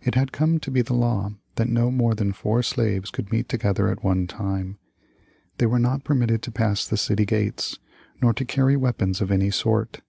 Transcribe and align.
It 0.00 0.14
had 0.14 0.30
come 0.30 0.60
to 0.60 0.70
be 0.70 0.80
the 0.80 0.94
law 0.94 1.32
that 1.56 1.68
no 1.68 1.90
more 1.90 2.14
than 2.14 2.32
four 2.32 2.62
slaves 2.62 3.10
could 3.10 3.32
meet 3.32 3.48
together 3.48 3.88
at 3.88 4.04
one 4.04 4.28
time. 4.28 4.78
They 5.58 5.66
were 5.66 5.80
not 5.80 6.04
permitted 6.04 6.40
to 6.42 6.52
pass 6.52 6.86
the 6.86 6.96
city 6.96 7.24
gates, 7.26 7.80
nor 8.22 8.32
to 8.34 8.44
carry 8.44 8.76
weapons 8.76 9.20
of 9.20 9.32
any 9.32 9.50
sort. 9.50 10.02